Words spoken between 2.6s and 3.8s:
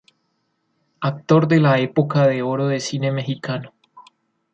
de Cine Mexicano.